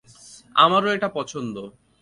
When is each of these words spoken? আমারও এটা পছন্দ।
আমারও 0.55 0.89
এটা 0.95 1.09
পছন্দ। 1.17 1.55